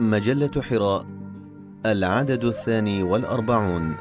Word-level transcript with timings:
مجلة 0.00 0.62
حراء 0.62 1.06
العدد 1.86 2.44
الثاني 2.44 3.02
والأربعون. 3.02 3.94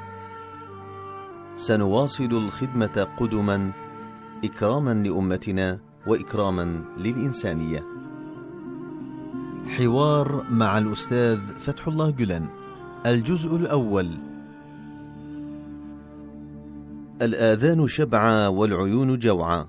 سنواصل 1.55 2.23
الخدمة 2.23 3.07
قدما 3.17 3.71
إكراما 4.43 4.93
لأمتنا 4.93 5.79
وإكراما 6.07 6.83
للإنسانية. 6.97 7.83
حوار 9.67 10.45
مع 10.49 10.77
الأستاذ 10.77 11.39
فتح 11.39 11.87
الله 11.87 12.09
جلن 12.09 12.47
الجزء 13.05 13.55
الأول. 13.55 14.17
الآذان 17.21 17.87
شبعا 17.87 18.47
والعيون 18.47 19.19
جوعا. 19.19 19.67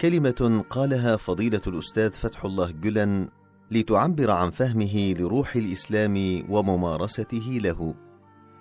كلمة 0.00 0.64
قالها 0.70 1.16
فضيلة 1.16 1.60
الأستاذ 1.66 2.10
فتح 2.10 2.44
الله 2.44 2.70
جلن 2.70 3.28
لتعبر 3.70 4.30
عن 4.30 4.50
فهمه 4.50 5.14
لروح 5.18 5.56
الإسلام 5.56 6.44
وممارسته 6.48 7.60
له. 7.62 7.94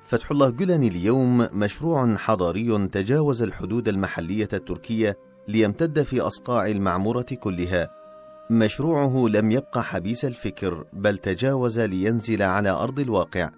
فتح 0.01 0.31
الله 0.31 0.49
جلن 0.49 0.83
اليوم 0.83 1.47
مشروع 1.53 2.15
حضاري 2.15 2.87
تجاوز 2.87 3.43
الحدود 3.43 3.87
المحلية 3.87 4.49
التركية 4.53 5.17
ليمتد 5.47 6.03
في 6.03 6.21
أصقاع 6.21 6.67
المعمورة 6.67 7.25
كلها. 7.39 7.89
مشروعه 8.51 9.27
لم 9.27 9.51
يبقى 9.51 9.83
حبيس 9.83 10.25
الفكر 10.25 10.85
بل 10.93 11.17
تجاوز 11.17 11.79
لينزل 11.79 12.41
على 12.41 12.69
أرض 12.69 12.99
الواقع. 12.99 13.49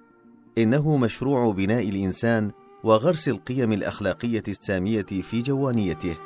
إنه 0.58 0.97
مشروع 0.97 1.52
بناء 1.52 1.89
الإنسان 1.89 2.52
وغرس 2.84 3.27
القيم 3.27 3.73
الأخلاقية 3.73 4.44
السامية 4.47 5.02
في 5.02 5.41
جوانيته. 5.41 6.17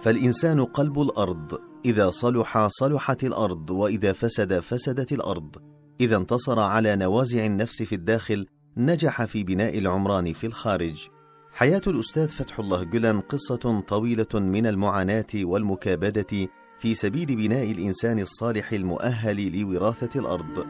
فالإنسان 0.00 0.64
قلب 0.64 1.00
الأرض 1.00 1.58
إذا 1.84 2.10
صلح 2.10 2.66
صلحت 2.68 3.24
الأرض 3.24 3.70
وإذا 3.70 4.12
فسد 4.12 4.58
فسدت 4.58 5.12
الأرض. 5.12 5.56
إذا 6.00 6.16
انتصر 6.16 6.60
على 6.60 6.96
نوازع 6.96 7.46
النفس 7.46 7.82
في 7.82 7.94
الداخل 7.94 8.46
نجح 8.76 9.24
في 9.24 9.44
بناء 9.44 9.78
العمران 9.78 10.32
في 10.32 10.46
الخارج. 10.46 11.08
حياة 11.52 11.80
الأستاذ 11.86 12.28
فتح 12.28 12.58
الله 12.58 12.84
جلن 12.84 13.20
قصة 13.20 13.80
طويلة 13.80 14.26
من 14.34 14.66
المعاناة 14.66 15.26
والمكابدة 15.34 16.48
في 16.78 16.94
سبيل 16.94 17.26
بناء 17.26 17.70
الإنسان 17.70 18.18
الصالح 18.18 18.72
المؤهل 18.72 19.60
لوراثة 19.60 20.20
الأرض. 20.20 20.66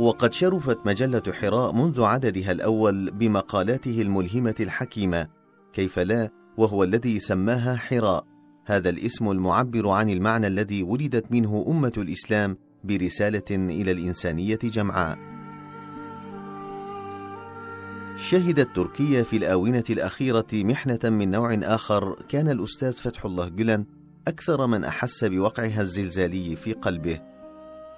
وقد 0.00 0.32
شرفت 0.32 0.78
مجلة 0.86 1.22
حراء 1.32 1.72
منذ 1.72 2.02
عددها 2.02 2.52
الأول 2.52 3.10
بمقالاته 3.10 4.02
الملهمة 4.02 4.54
الحكيمة. 4.60 5.28
كيف 5.72 5.98
لا؟ 5.98 6.30
وهو 6.58 6.84
الذي 6.84 7.20
سماها 7.20 7.76
حراء 7.76 8.24
هذا 8.64 8.88
الاسم 8.88 9.30
المعبر 9.30 9.88
عن 9.88 10.10
المعنى 10.10 10.46
الذي 10.46 10.82
ولدت 10.82 11.32
منه 11.32 11.64
أمة 11.68 11.92
الإسلام 11.96 12.56
برسالة 12.84 13.44
إلى 13.50 13.90
الإنسانية 13.90 14.58
جمعاء. 14.64 15.18
شهدت 18.16 18.76
تركيا 18.76 19.22
في 19.22 19.36
الآونة 19.36 19.84
الأخيرة 19.90 20.46
محنة 20.52 20.98
من 21.04 21.30
نوع 21.30 21.54
آخر 21.54 22.22
كان 22.28 22.48
الأستاذ 22.48 22.92
فتح 22.92 23.24
الله 23.24 23.48
جلن 23.48 23.84
أكثر 24.28 24.66
من 24.66 24.84
أحس 24.84 25.24
بوقعها 25.24 25.80
الزلزالي 25.80 26.56
في 26.56 26.72
قلبه. 26.72 27.20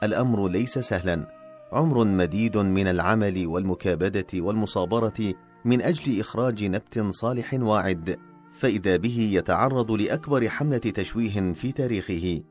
الأمر 0.02 0.48
ليس 0.48 0.78
سهلا، 0.78 1.26
عمر 1.72 2.04
مديد 2.04 2.56
من 2.56 2.86
العمل 2.86 3.46
والمكابدة 3.46 4.26
والمصابرة 4.34 5.34
من 5.64 5.82
أجل 5.82 6.20
إخراج 6.20 6.64
نبت 6.64 6.98
صالح 7.10 7.54
واعد، 7.54 8.29
فإذا 8.60 8.96
به 8.96 9.30
يتعرض 9.32 9.92
لأكبر 9.92 10.48
حملة 10.48 10.78
تشويه 10.78 11.52
في 11.52 11.72
تاريخه. 11.72 12.42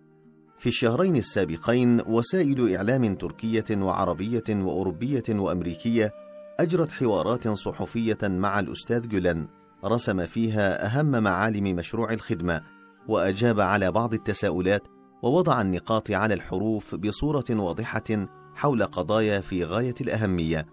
في 0.58 0.68
الشهرين 0.68 1.16
السابقين 1.16 2.02
وسائل 2.08 2.76
إعلام 2.76 3.16
تركية 3.16 3.66
وعربية 3.72 4.44
وأوروبية 4.50 5.24
وأمريكية 5.30 6.14
أجرت 6.60 6.92
حوارات 6.92 7.48
صحفية 7.48 8.18
مع 8.24 8.60
الأستاذ 8.60 9.08
جولان 9.08 9.48
رسم 9.86 10.26
فيها 10.26 10.86
أهم 10.86 11.24
معالم 11.24 11.76
مشروع 11.76 12.14
الخدمة 12.14 12.62
وأجاب 13.08 13.60
على 13.60 13.92
بعض 13.92 14.14
التساؤلات 14.14 14.84
ووضع 15.24 15.62
النقاط 15.62 16.12
على 16.12 16.34
الحروف 16.34 16.96
بصورة 16.96 17.46
واضحة 17.50 18.26
حول 18.56 18.84
قضايا 18.84 19.42
في 19.42 19.64
غاية 19.64 19.96
الأهمية 20.02 20.66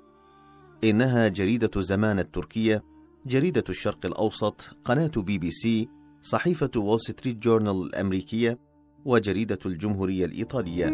إنها 0.85 1.29
جريدة 1.29 1.83
زمان 1.83 2.19
التركية 2.19 2.96
جريدة 3.27 3.65
الشرق 3.69 4.07
الأوسط 4.07 4.71
قناة 4.85 5.11
بي 5.17 5.39
بي 5.39 5.51
سي 5.51 5.89
صحيفة 6.23 6.71
وول 6.77 7.01
ستريت 7.01 7.37
جورنال 7.37 7.83
الأمريكية 7.83 8.59
وجريدة 9.05 9.59
الجمهورية 9.67 10.25
الإيطالية. 10.25 10.87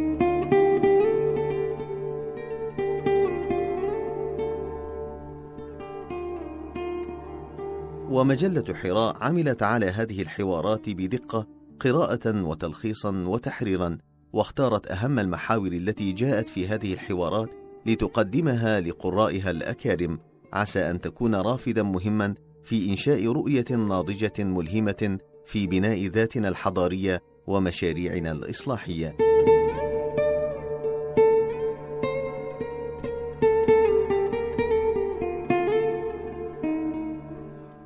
ومجلة 8.10 8.74
حراء 8.74 9.16
عملت 9.20 9.62
على 9.62 9.86
هذه 9.86 10.22
الحوارات 10.22 10.88
بدقة 10.90 11.46
قراءة 11.80 12.42
وتلخيصا 12.42 13.10
وتحريرا، 13.26 13.98
واختارت 14.32 14.90
أهم 14.90 15.18
المحاور 15.18 15.72
التي 15.72 16.12
جاءت 16.12 16.48
في 16.48 16.68
هذه 16.68 16.92
الحوارات 16.92 17.50
لتقدمها 17.86 18.80
لقرائها 18.80 19.50
الأكارم، 19.50 20.18
عسى 20.52 20.90
أن 20.90 21.00
تكون 21.00 21.34
رافدا 21.34 21.82
مهما 21.82 22.34
في 22.64 22.90
إنشاء 22.90 23.26
رؤية 23.26 23.64
ناضجة 23.70 24.32
ملهمة 24.38 25.18
في 25.46 25.66
بناء 25.66 26.06
ذاتنا 26.06 26.48
الحضارية 26.48 27.22
ومشاريعنا 27.46 28.32
الإصلاحية. 28.32 29.16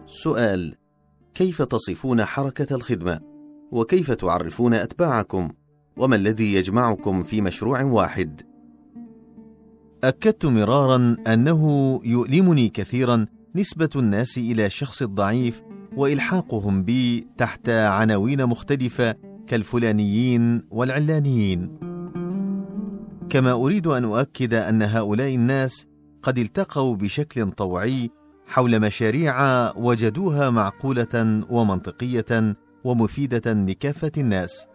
سؤال: 0.06 0.74
كيف 1.34 1.62
تصفون 1.62 2.24
حركة 2.24 2.74
الخدمة؟ 2.76 3.20
وكيف 3.72 4.10
تعرفون 4.10 4.74
أتباعكم؟ 4.74 5.48
وما 5.96 6.16
الذي 6.16 6.54
يجمعكم 6.54 7.22
في 7.22 7.40
مشروع 7.40 7.82
واحد؟ 7.82 8.55
أكدت 10.06 10.46
مرارا 10.46 11.16
أنه 11.26 12.00
يؤلمني 12.04 12.68
كثيرا 12.68 13.26
نسبة 13.56 13.88
الناس 13.96 14.38
إلى 14.38 14.66
الشخص 14.66 15.02
الضعيف 15.02 15.62
وإلحاقهم 15.96 16.82
بي 16.82 17.26
تحت 17.38 17.68
عناوين 17.68 18.46
مختلفة 18.46 19.14
كالفلانيين 19.46 20.62
والعلانيين. 20.70 21.78
كما 23.28 23.52
أريد 23.52 23.86
أن 23.86 24.04
أؤكد 24.04 24.54
أن 24.54 24.82
هؤلاء 24.82 25.34
الناس 25.34 25.86
قد 26.22 26.38
التقوا 26.38 26.96
بشكل 26.96 27.50
طوعي 27.50 28.10
حول 28.46 28.80
مشاريع 28.80 29.36
وجدوها 29.76 30.50
معقولة 30.50 31.44
ومنطقية 31.50 32.56
ومفيدة 32.84 33.52
لكافة 33.52 34.12
الناس. 34.18 34.66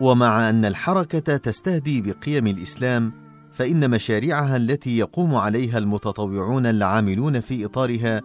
ومع 0.00 0.50
أن 0.50 0.64
الحركة 0.64 1.36
تستهدي 1.36 2.00
بقيم 2.00 2.46
الإسلام 2.46 3.21
فإن 3.52 3.90
مشاريعها 3.90 4.56
التي 4.56 4.98
يقوم 4.98 5.34
عليها 5.34 5.78
المتطوعون 5.78 6.66
العاملون 6.66 7.40
في 7.40 7.64
إطارها 7.64 8.20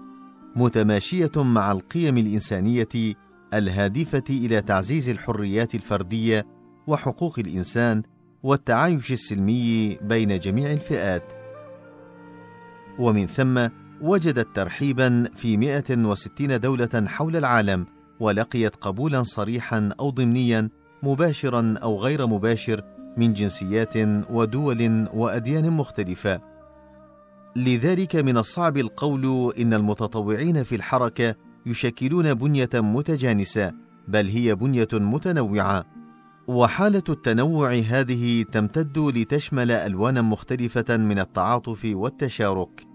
متماشية 0.56 1.32
مع 1.36 1.72
القيم 1.72 2.18
الإنسانية 2.18 3.16
الهادفة 3.54 4.24
إلى 4.30 4.62
تعزيز 4.62 5.10
الحريات 5.10 5.76
الفردية 5.76 6.46
وحقوق 6.88 7.40
الإنسان 7.40 8.04
والتعايش 8.44 9.12
السلمي 9.12 9.98
بين 10.02 10.40
جميع 10.40 10.72
الفئات. 10.72 11.24
ومن 13.00 13.28
ثم 13.28 13.68
وجدت 14.02 14.48
ترحيبا 14.56 15.30
في 15.36 15.58
160 15.58 16.60
دولة 16.60 17.06
حول 17.08 17.36
العالم 17.36 17.86
ولقيت 18.20 18.76
قبولا 18.76 19.24
صريحا 19.24 19.90
أو 20.00 20.10
ضمنيا 20.10 20.70
مباشرا 21.04 21.76
أو 21.84 22.00
غير 22.00 22.28
مباشر 22.28 22.84
من 23.18 23.34
جنسيات 23.34 23.94
ودول 24.30 25.08
وأديان 25.14 25.72
مختلفة. 25.72 26.42
لذلك 27.56 28.16
من 28.16 28.38
الصعب 28.38 28.78
القول 28.78 29.54
إن 29.60 29.74
المتطوعين 29.74 30.64
في 30.64 30.76
الحركة 30.76 31.36
يشكلون 31.66 32.34
بنية 32.34 32.70
متجانسة 32.74 33.74
بل 34.08 34.28
هي 34.28 34.56
بنية 34.56 34.88
متنوعة. 34.94 35.86
وحالة 36.48 37.04
التنوع 37.10 37.74
هذه 37.74 38.44
تمتد 38.44 38.98
لتشمل 38.98 39.72
ألوانا 39.72 40.22
مختلفة 40.22 40.98
من 40.98 41.20
التعاطف 41.20 41.82
والتشارك. 41.86 42.88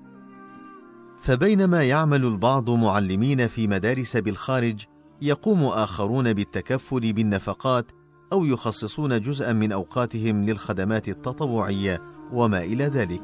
فبينما 1.23 1.83
يعمل 1.83 2.25
البعض 2.25 2.71
معلمين 2.71 3.47
في 3.47 3.67
مدارس 3.67 4.17
بالخارج 4.17 4.85
يقوم 5.23 5.65
آخرون 5.65 6.33
بالتكفل 6.33 7.13
بالنفقات 7.13 7.87
أو 8.33 8.45
يخصصون 8.45 9.21
جزءا 9.21 9.53
من 9.53 9.73
أوقاتهم 9.73 10.45
للخدمات 10.45 11.09
التطوعية 11.09 12.03
وما 12.33 12.61
إلى 12.61 12.85
ذلك. 12.85 13.23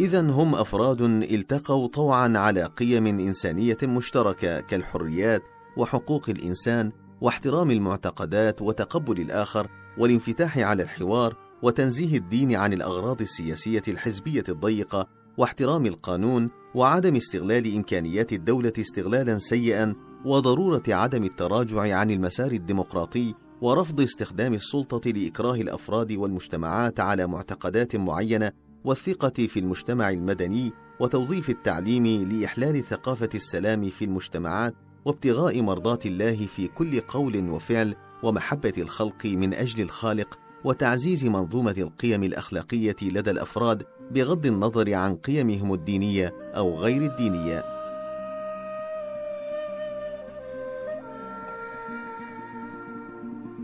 إذا 0.00 0.20
هم 0.20 0.54
أفراد 0.54 1.02
التقوا 1.02 1.88
طوعا 1.88 2.32
على 2.38 2.64
قيم 2.64 3.06
إنسانية 3.06 3.78
مشتركة 3.82 4.60
كالحريات 4.60 5.42
وحقوق 5.76 6.28
الإنسان 6.28 6.92
واحترام 7.20 7.70
المعتقدات 7.70 8.62
وتقبل 8.62 9.20
الآخر 9.20 9.68
والانفتاح 9.98 10.58
على 10.58 10.82
الحوار 10.82 11.36
وتنزيه 11.62 12.16
الدين 12.16 12.54
عن 12.54 12.72
الأغراض 12.72 13.20
السياسية 13.20 13.82
الحزبية 13.88 14.44
الضيقة 14.48 15.06
واحترام 15.36 15.86
القانون 15.86 16.50
وعدم 16.74 17.16
استغلال 17.16 17.76
إمكانيات 17.76 18.32
الدولة 18.32 18.72
استغلالا 18.78 19.38
سيئا 19.38 19.94
وضرورة 20.24 20.82
عدم 20.88 21.24
التراجع 21.24 21.96
عن 21.96 22.10
المسار 22.10 22.52
الديمقراطي 22.52 23.34
ورفض 23.60 24.00
استخدام 24.00 24.54
السلطة 24.54 25.10
لإكراه 25.10 25.54
الأفراد 25.54 26.12
والمجتمعات 26.12 27.00
على 27.00 27.26
معتقدات 27.26 27.96
معينة 27.96 28.52
والثقة 28.84 29.46
في 29.46 29.58
المجتمع 29.58 30.10
المدني 30.10 30.72
وتوظيف 31.00 31.50
التعليم 31.50 32.06
لإحلال 32.06 32.84
ثقافة 32.84 33.28
السلام 33.34 33.88
في 33.88 34.04
المجتمعات 34.04 34.74
وابتغاء 35.04 35.62
مرضات 35.62 36.06
الله 36.06 36.46
في 36.46 36.68
كل 36.68 37.00
قول 37.00 37.50
وفعل 37.50 37.96
ومحبة 38.22 38.72
الخلق 38.78 39.26
من 39.26 39.54
أجل 39.54 39.82
الخالق 39.82 40.38
وتعزيز 40.64 41.24
منظومة 41.24 41.74
القيم 41.78 42.22
الأخلاقية 42.22 42.96
لدى 43.02 43.30
الأفراد 43.30 43.82
بغض 44.10 44.46
النظر 44.46 44.94
عن 44.94 45.16
قيمهم 45.16 45.74
الدينية 45.74 46.34
أو 46.56 46.78
غير 46.78 47.02
الدينية. 47.02 47.81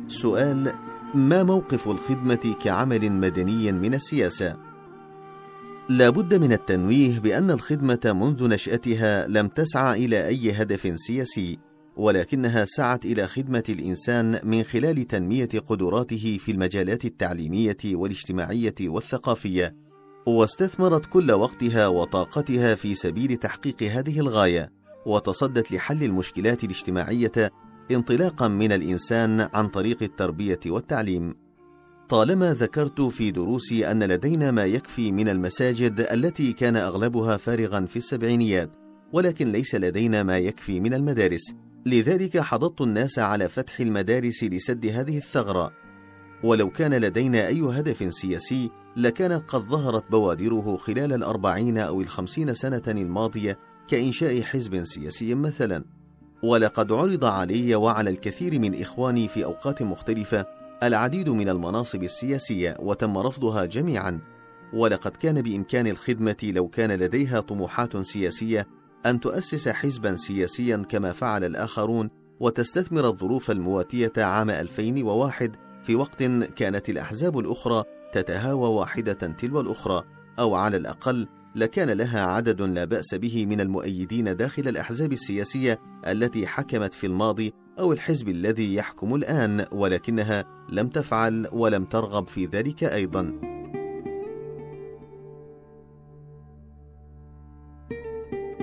سؤال: 0.09 0.73
ما 1.15 1.43
موقف 1.43 1.89
الخدمة 1.89 2.55
كعمل 2.63 3.13
مدني 3.13 3.73
من 3.73 3.95
السياسة؟ 3.95 4.57
لا 5.89 6.11
بد 6.11 6.35
من 6.35 6.53
التنويه 6.53 7.19
بأن 7.19 7.51
الخدمة 7.51 8.01
منذ 8.05 8.49
نشأتها 8.49 9.27
لم 9.27 9.49
تسعى 9.49 10.05
إلى 10.05 10.27
أي 10.27 10.53
هدف 10.53 10.93
سياسي، 10.97 11.59
ولكنها 11.97 12.65
سعت 12.65 13.05
إلى 13.05 13.27
خدمة 13.27 13.65
الإنسان 13.69 14.41
من 14.45 14.63
خلال 14.63 15.07
تنمية 15.07 15.49
قدراته 15.67 16.39
في 16.41 16.53
المجالات 16.53 17.05
التعليمية 17.05 17.77
والاجتماعية 17.85 18.75
والثقافية 18.81 19.75
واستثمرت 20.27 21.07
كل 21.07 21.33
وقتها 21.33 21.87
وطاقتها 21.87 22.75
في 22.75 22.95
سبيل 22.95 23.37
تحقيق 23.37 23.83
هذه 23.83 24.21
الغاية 24.21 24.73
وتصدت 25.07 25.73
لحل 25.73 26.05
المشكلات 26.05 26.65
الاجتماعية 26.65 27.53
انطلاقا 27.91 28.49
من 28.49 28.73
الإنسان 28.73 29.49
عن 29.55 29.69
طريق 29.69 30.03
التربية 30.03 30.61
والتعليم. 30.67 31.35
طالما 32.09 32.55
ذكرت 32.55 33.01
في 33.01 33.31
دروسي 33.31 33.91
أن 33.91 34.03
لدينا 34.05 34.51
ما 34.51 34.65
يكفي 34.65 35.13
من 35.13 35.29
المساجد 35.29 36.01
التي 36.01 36.53
كان 36.53 36.77
أغلبها 36.77 37.37
فارغا 37.37 37.87
في 37.87 37.97
السبعينيات 37.97 38.71
ولكن 39.13 39.53
ليس 39.53 39.75
لدينا 39.75 40.23
ما 40.23 40.39
يكفي 40.39 40.81
من 40.81 40.95
المدارس. 40.95 41.55
لذلك 41.87 42.39
حضضت 42.39 42.81
الناس 42.81 43.19
على 43.19 43.49
فتح 43.49 43.81
المدارس 43.81 44.45
لسد 44.45 44.87
هذه 44.87 45.19
الثغرة. 45.19 45.73
ولو 46.45 46.71
كان 46.71 46.95
لدينا 46.95 47.47
أي 47.47 47.61
هدف 47.61 48.15
سياسي 48.15 48.71
لكانت 48.97 49.51
قد 49.51 49.61
ظهرت 49.69 50.11
بوادره 50.11 50.77
خلال 50.77 51.13
الأربعين 51.13 51.79
أو 51.79 52.01
الخمسين 52.01 52.55
سنة 52.55 52.83
الماضية 52.89 53.59
كإنشاء 53.89 54.43
حزب 54.43 54.85
سياسي 54.85 55.35
مثلا. 55.35 55.98
ولقد 56.43 56.93
عرض 56.93 57.25
علي 57.25 57.75
وعلى 57.75 58.11
الكثير 58.11 58.59
من 58.59 58.81
إخواني 58.81 59.29
في 59.29 59.45
أوقات 59.45 59.83
مختلفة 59.83 60.47
العديد 60.83 61.29
من 61.29 61.49
المناصب 61.49 62.03
السياسية 62.03 62.77
وتم 62.81 63.19
رفضها 63.19 63.65
جميعا. 63.65 64.21
ولقد 64.73 65.11
كان 65.11 65.43
بإمكان 65.43 65.87
الخدمة 65.87 66.37
لو 66.43 66.69
كان 66.69 66.93
لديها 66.93 67.41
طموحات 67.41 67.97
سياسية 67.97 68.67
أن 69.07 69.21
تؤسس 69.21 69.69
حزبا 69.69 70.17
سياسيا 70.17 70.77
كما 70.89 71.13
فعل 71.13 71.45
الآخرون 71.45 72.11
وتستثمر 72.41 73.09
الظروف 73.09 73.51
المواتية 73.51 74.13
عام 74.17 74.51
2001 74.51 75.57
في 75.83 75.95
وقت 75.95 76.23
كانت 76.57 76.89
الأحزاب 76.89 77.39
الأخرى 77.39 77.85
تتهاوى 78.13 78.69
واحدة 78.69 79.13
تلو 79.13 79.61
الأخرى 79.61 80.03
أو 80.39 80.55
على 80.55 80.77
الأقل 80.77 81.29
لكان 81.55 81.91
لها 81.91 82.21
عدد 82.25 82.63
لا 82.63 82.85
بأس 82.85 83.15
به 83.15 83.47
من 83.47 83.61
المؤيدين 83.61 84.37
داخل 84.37 84.69
الأحزاب 84.69 85.13
السياسية 85.13 85.81
التي 86.07 86.47
حكمت 86.47 86.95
في 86.95 87.07
الماضي 87.07 87.53
أو 87.79 87.93
الحزب 87.93 88.29
الذي 88.29 88.75
يحكم 88.75 89.15
الآن 89.15 89.67
ولكنها 89.73 90.45
لم 90.73 90.89
تفعل 90.89 91.49
ولم 91.53 91.85
ترغب 91.85 92.27
في 92.27 92.47
ذلك 92.47 92.85
أيضا. 92.85 93.41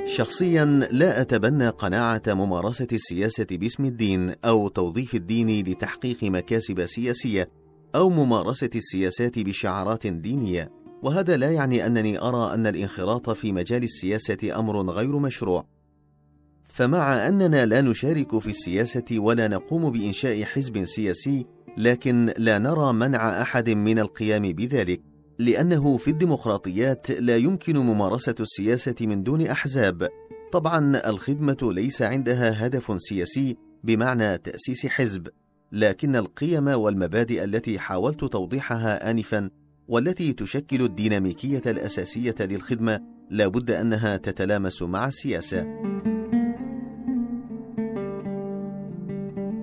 شخصيا 0.05 0.65
لا 0.91 1.21
أتبنى 1.21 1.69
قناعة 1.69 2.21
ممارسة 2.27 2.87
السياسة 2.91 3.47
باسم 3.51 3.85
الدين 3.85 4.33
أو 4.45 4.67
توظيف 4.67 5.15
الدين 5.15 5.65
لتحقيق 5.65 6.23
مكاسب 6.23 6.85
سياسية 6.85 7.49
أو 7.95 8.09
ممارسة 8.09 8.69
السياسات 8.75 9.39
بشعارات 9.39 10.07
دينية 10.07 10.71
وهذا 11.05 11.37
لا 11.37 11.51
يعني 11.51 11.87
أنني 11.87 12.19
أرى 12.19 12.53
أن 12.53 12.67
الانخراط 12.67 13.29
في 13.29 13.51
مجال 13.51 13.83
السياسة 13.83 14.37
أمر 14.59 14.89
غير 14.89 15.19
مشروع. 15.19 15.65
فمع 16.63 17.27
أننا 17.27 17.65
لا 17.65 17.81
نشارك 17.81 18.39
في 18.39 18.49
السياسة 18.49 19.05
ولا 19.11 19.47
نقوم 19.47 19.91
بإنشاء 19.91 20.43
حزب 20.43 20.85
سياسي 20.85 21.45
لكن 21.77 22.33
لا 22.37 22.59
نرى 22.59 22.93
منع 22.93 23.41
أحد 23.41 23.69
من 23.69 23.99
القيام 23.99 24.41
بذلك 24.41 25.01
لأنه 25.39 25.97
في 25.97 26.11
الديمقراطيات 26.11 27.11
لا 27.11 27.37
يمكن 27.37 27.77
ممارسة 27.77 28.35
السياسة 28.39 28.95
من 29.01 29.23
دون 29.23 29.41
أحزاب. 29.47 30.09
طبعا 30.51 31.09
الخدمة 31.09 31.57
ليس 31.61 32.01
عندها 32.01 32.65
هدف 32.65 33.01
سياسي 33.01 33.57
بمعنى 33.83 34.37
تأسيس 34.37 34.85
حزب 34.85 35.27
لكن 35.71 36.15
القيم 36.15 36.67
والمبادئ 36.67 37.43
التي 37.43 37.79
حاولت 37.79 38.25
توضيحها 38.25 39.11
انفا 39.11 39.49
والتي 39.87 40.33
تشكل 40.33 40.81
الديناميكية 40.81 41.61
الأساسية 41.65 42.35
للخدمة 42.39 43.01
لا 43.29 43.47
بد 43.47 43.71
أنها 43.71 44.17
تتلامس 44.17 44.81
مع 44.81 45.07
السياسة. 45.07 45.65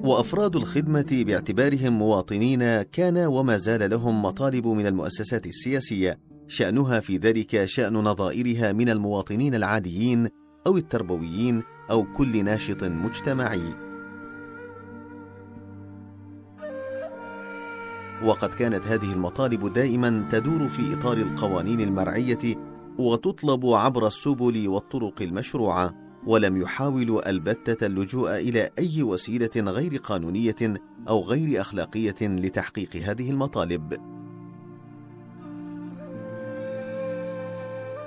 وأفراد 0.05 0.57
الخدمة 0.57 1.07
باعتبارهم 1.27 1.93
مواطنين 1.99 2.83
كان 2.83 3.19
وما 3.19 3.57
زال 3.57 3.91
لهم 3.91 4.23
مطالب 4.23 4.67
من 4.67 4.87
المؤسسات 4.87 5.47
السياسية 5.47 6.19
شأنها 6.49 7.01
في 7.01 7.17
ذلك 7.17 7.65
شأن 7.65 7.93
نظائرها 7.93 8.73
من 8.73 8.89
المواطنين 8.89 9.55
العاديين 9.55 10.29
أو 10.67 10.77
التربويين 10.77 11.63
أو 11.91 12.13
كل 12.13 12.45
ناشط 12.45 12.85
مجتمعي. 12.85 13.82
وقد 18.25 18.49
كانت 18.55 18.87
هذه 18.87 19.12
المطالب 19.12 19.73
دائما 19.73 20.29
تدور 20.31 20.69
في 20.69 20.95
إطار 20.95 21.17
القوانين 21.17 21.81
المرعية 21.81 22.57
وتطلب 22.99 23.67
عبر 23.67 24.07
السبل 24.07 24.69
والطرق 24.69 25.23
المشروعة 25.23 25.95
ولم 26.26 26.57
يحاولوا 26.57 27.31
البتة 27.31 27.87
اللجوء 27.87 28.35
إلى 28.35 28.71
أي 28.79 29.02
وسيلة 29.02 29.50
غير 29.57 29.97
قانونية 29.97 30.75
أو 31.09 31.21
غير 31.21 31.61
أخلاقية 31.61 32.17
لتحقيق 32.23 32.97
هذه 32.97 33.31
المطالب. 33.31 34.12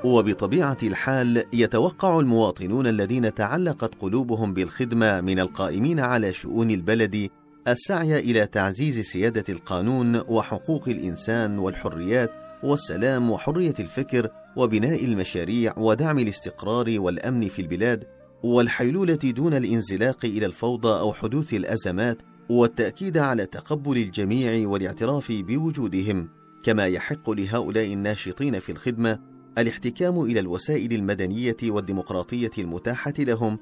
وبطبيعة 0.03 0.77
الحال 0.84 1.43
يتوقع 1.53 2.19
المواطنون 2.19 2.88
الذين 2.88 3.34
تعلقت 3.34 3.95
قلوبهم 4.00 4.53
بالخدمة 4.53 5.22
من 5.22 5.39
القائمين 5.39 6.00
على 6.00 6.34
شؤون 6.34 6.72
البلد 6.72 7.29
السعي 7.67 8.19
إلى 8.19 8.48
تعزيز 8.48 9.00
سيادة 9.00 9.43
القانون 9.50 10.15
وحقوق 10.15 10.89
الإنسان 10.89 11.60
والحريات 11.60 12.31
والسلام 12.63 13.31
وحرية 13.31 13.74
الفكر 13.79 14.29
وبناء 14.55 15.05
المشاريع 15.05 15.74
ودعم 15.77 16.19
الاستقرار 16.19 16.95
والأمن 16.98 17.48
في 17.48 17.62
البلاد 17.62 18.03
والحيلولة 18.43 19.15
دون 19.15 19.53
الانزلاق 19.53 20.25
إلى 20.25 20.45
الفوضى 20.45 21.00
أو 21.00 21.13
حدوث 21.13 21.53
الأزمات 21.53 22.17
والتأكيد 22.50 23.17
على 23.17 23.45
تقبل 23.45 23.98
الجميع 23.98 24.67
والاعتراف 24.67 25.31
بوجودهم. 25.31 26.29
كما 26.63 26.88
يحق 26.88 27.29
لهؤلاء 27.29 27.93
الناشطين 27.93 28.60
في 28.60 28.72
الخدمة 28.72 29.19
الاحتكام 29.57 30.22
إلى 30.22 30.39
الوسائل 30.39 30.93
المدنية 30.93 31.57
والديمقراطية 31.63 32.51
المتاحة 32.57 33.13
لهم 33.19 33.60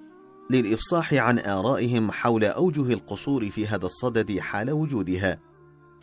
للإفصاح 0.49 1.13
عن 1.13 1.39
آرائهم 1.39 2.11
حول 2.11 2.43
أوجه 2.43 2.93
القصور 2.93 3.49
في 3.49 3.67
هذا 3.67 3.85
الصدد 3.85 4.39
حال 4.39 4.71
وجودها 4.71 5.39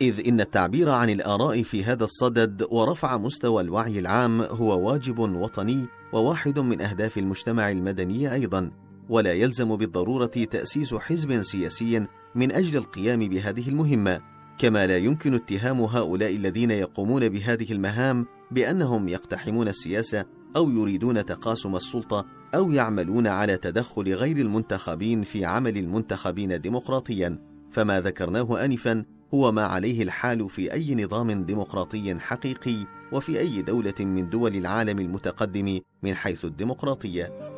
إذ 0.01 0.27
إن 0.27 0.41
التعبير 0.41 0.89
عن 0.89 1.09
الآراء 1.09 1.63
في 1.63 1.83
هذا 1.83 2.03
الصدد 2.03 2.67
ورفع 2.71 3.17
مستوى 3.17 3.61
الوعي 3.61 3.99
العام 3.99 4.41
هو 4.41 4.89
واجب 4.89 5.19
وطني 5.19 5.85
وواحد 6.13 6.59
من 6.59 6.81
أهداف 6.81 7.17
المجتمع 7.17 7.71
المدني 7.71 8.33
أيضا، 8.33 8.71
ولا 9.09 9.33
يلزم 9.33 9.75
بالضرورة 9.75 10.25
تأسيس 10.25 10.93
حزب 10.93 11.41
سياسي 11.41 12.07
من 12.35 12.51
أجل 12.51 12.77
القيام 12.77 13.19
بهذه 13.19 13.69
المهمة، 13.69 14.21
كما 14.57 14.87
لا 14.87 14.97
يمكن 14.97 15.33
اتهام 15.33 15.81
هؤلاء 15.81 16.35
الذين 16.35 16.71
يقومون 16.71 17.29
بهذه 17.29 17.71
المهام 17.71 18.25
بأنهم 18.51 19.07
يقتحمون 19.07 19.67
السياسة 19.67 20.25
أو 20.55 20.69
يريدون 20.69 21.25
تقاسم 21.25 21.75
السلطة 21.75 22.25
أو 22.55 22.71
يعملون 22.71 23.27
على 23.27 23.57
تدخل 23.57 24.13
غير 24.13 24.37
المنتخبين 24.37 25.23
في 25.23 25.45
عمل 25.45 25.77
المنتخبين 25.77 26.61
ديمقراطيا 26.61 27.39
فما 27.71 28.01
ذكرناه 28.01 28.65
آنفا 28.65 29.05
هو 29.33 29.51
ما 29.51 29.63
عليه 29.63 30.03
الحال 30.03 30.49
في 30.49 30.73
أي 30.73 30.95
نظام 30.95 31.43
ديمقراطي 31.43 32.19
حقيقي 32.19 32.85
وفي 33.11 33.39
أي 33.39 33.61
دولة 33.61 33.93
من 33.99 34.29
دول 34.29 34.55
العالم 34.55 34.99
المتقدم 34.99 35.79
من 36.03 36.15
حيث 36.15 36.45
الديمقراطية. 36.45 37.51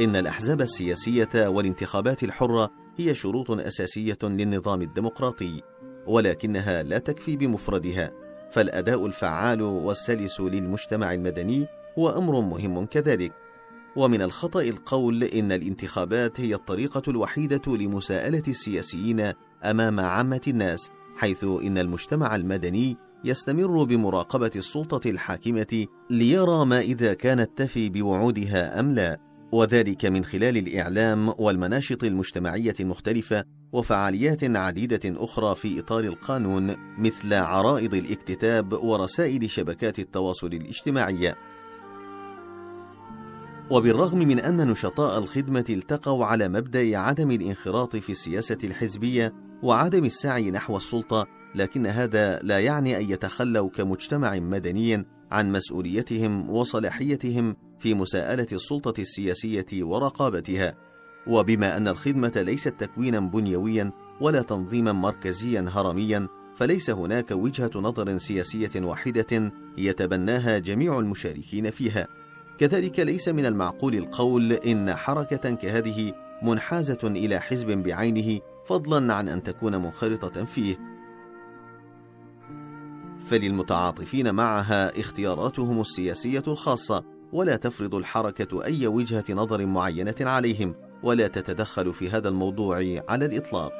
إن 0.00 0.16
الأحزاب 0.16 0.60
السياسية 0.60 1.48
والانتخابات 1.48 2.22
الحرة 2.22 2.70
هي 2.96 3.14
شروط 3.14 3.50
أساسية 3.50 4.18
للنظام 4.22 4.82
الديمقراطي، 4.82 5.62
ولكنها 6.06 6.82
لا 6.82 6.98
تكفي 6.98 7.36
بمفردها، 7.36 8.12
فالأداء 8.52 9.06
الفعال 9.06 9.62
والسلس 9.62 10.40
للمجتمع 10.40 11.12
المدني 11.12 11.66
هو 11.98 12.08
أمر 12.08 12.40
مهم 12.40 12.86
كذلك. 12.86 13.32
ومن 13.96 14.22
الخطأ 14.22 14.62
القول 14.62 15.24
إن 15.24 15.52
الانتخابات 15.52 16.40
هي 16.40 16.54
الطريقة 16.54 17.02
الوحيدة 17.08 17.62
لمساءلة 17.66 18.42
السياسيين 18.48 19.32
أمام 19.64 20.00
عامة 20.00 20.40
الناس، 20.48 20.90
حيث 21.16 21.44
إن 21.44 21.78
المجتمع 21.78 22.36
المدني 22.36 22.96
يستمر 23.24 23.84
بمراقبة 23.84 24.50
السلطة 24.56 25.10
الحاكمة 25.10 25.86
ليرى 26.10 26.64
ما 26.64 26.80
إذا 26.80 27.14
كانت 27.14 27.50
تفي 27.56 27.88
بوعودها 27.88 28.80
أم 28.80 28.94
لا، 28.94 29.20
وذلك 29.52 30.04
من 30.04 30.24
خلال 30.24 30.56
الإعلام 30.56 31.34
والمناشط 31.38 32.04
المجتمعية 32.04 32.74
المختلفة 32.80 33.44
وفعاليات 33.72 34.44
عديدة 34.44 35.00
أخرى 35.04 35.54
في 35.54 35.80
إطار 35.80 36.04
القانون 36.04 36.76
مثل 36.98 37.34
عرائض 37.34 37.94
الاكتتاب 37.94 38.72
ورسائل 38.72 39.50
شبكات 39.50 39.98
التواصل 39.98 40.46
الاجتماعية. 40.46 41.36
وبالرغم 43.70 44.18
من 44.18 44.40
أن 44.40 44.68
نشطاء 44.68 45.18
الخدمة 45.18 45.64
التقوا 45.70 46.24
على 46.24 46.48
مبدأ 46.48 46.98
عدم 46.98 47.30
الانخراط 47.30 47.96
في 47.96 48.12
السياسة 48.12 48.58
الحزبية 48.64 49.34
وعدم 49.62 50.04
السعي 50.04 50.50
نحو 50.50 50.76
السلطة، 50.76 51.26
لكن 51.54 51.86
هذا 51.86 52.38
لا 52.38 52.58
يعني 52.58 52.96
أن 52.96 53.10
يتخلوا 53.10 53.70
كمجتمع 53.70 54.38
مدني 54.38 55.06
عن 55.30 55.52
مسؤوليتهم 55.52 56.50
وصلاحيتهم 56.50 57.56
في 57.78 57.94
مساءلة 57.94 58.46
السلطة 58.52 59.00
السياسية 59.00 59.66
ورقابتها. 59.72 60.91
وبما 61.26 61.76
أن 61.76 61.88
الخدمة 61.88 62.32
ليست 62.36 62.74
تكوينا 62.78 63.20
بنيويا 63.20 63.92
ولا 64.20 64.42
تنظيما 64.42 64.92
مركزيا 64.92 65.64
هرميا، 65.68 66.28
فليس 66.56 66.90
هناك 66.90 67.30
وجهة 67.30 67.70
نظر 67.74 68.18
سياسية 68.18 68.70
واحدة 68.76 69.52
يتبناها 69.78 70.58
جميع 70.58 70.98
المشاركين 70.98 71.70
فيها. 71.70 72.08
كذلك 72.58 73.00
ليس 73.00 73.28
من 73.28 73.46
المعقول 73.46 73.94
القول 73.94 74.52
إن 74.52 74.94
حركة 74.94 75.54
كهذه 75.54 76.12
منحازة 76.42 76.98
إلى 77.04 77.40
حزب 77.40 77.70
بعينه 77.70 78.40
فضلا 78.66 79.14
عن 79.14 79.28
أن 79.28 79.42
تكون 79.42 79.76
منخرطة 79.76 80.44
فيه 80.44 80.78
فللمتعاطفين 83.18 84.34
معها 84.34 85.00
اختياراتهم 85.00 85.80
السياسية 85.80 86.42
الخاصة 86.46 87.04
ولا 87.32 87.56
تفرض 87.56 87.94
الحركة 87.94 88.64
أي 88.64 88.86
وجهة 88.86 89.24
نظر 89.30 89.66
معينة 89.66 90.14
عليهم 90.20 90.74
ولا 91.02 91.26
تتدخل 91.26 91.92
في 91.92 92.10
هذا 92.10 92.28
الموضوع 92.28 92.76
على 93.08 93.24
الإطلاق. 93.24 93.72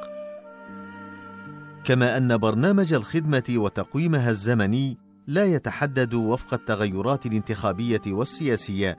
كما 1.83 2.17
أن 2.17 2.37
برنامج 2.37 2.93
الخدمة 2.93 3.43
وتقويمها 3.49 4.29
الزمني 4.29 4.97
لا 5.27 5.45
يتحدد 5.45 6.13
وفق 6.13 6.53
التغيرات 6.53 7.25
الانتخابية 7.25 8.01
والسياسية 8.07 8.97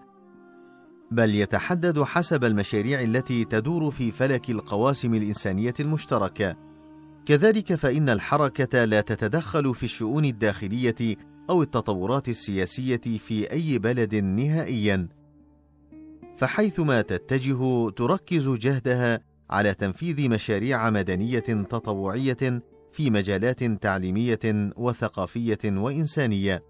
بل 1.11 1.35
يتحدد 1.35 2.03
حسب 2.03 2.45
المشاريع 2.45 3.03
التي 3.03 3.45
تدور 3.45 3.91
في 3.91 4.13
فلك 4.13 4.51
القواسم 4.51 5.15
الإنسانية 5.15 5.75
المشتركة. 5.81 6.57
كذلك 7.27 7.75
فإن 7.75 8.09
الحركة 8.09 8.85
لا 8.85 9.01
تتدخل 9.01 9.75
في 9.75 9.83
الشؤون 9.83 10.25
الداخلية 10.25 11.17
أو 11.51 11.63
التطورات 11.63 12.29
السياسية 12.29 13.01
في 13.19 13.53
أي 13.53 13.79
بلد 13.79 14.15
نهائيا. 14.15 15.09
فحيثما 16.37 17.03
تتجه 17.03 17.91
تركز 17.91 18.49
جهدها 18.49 19.21
على 19.51 19.75
تنفيذ 19.75 20.31
مشاريع 20.31 20.91
مدنية 20.91 21.39
تطوعية 21.71 22.63
في 22.93 23.11
مجالات 23.11 23.65
تعليمية 23.65 24.73
وثقافية 24.77 25.59
وإنسانية. 25.65 26.63